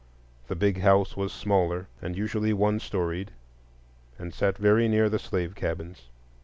[0.47, 3.29] The Big House was smaller and usually one storied,
[4.17, 6.07] and sat very near the slave cabins.